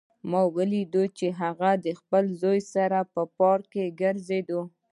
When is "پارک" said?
3.37-3.65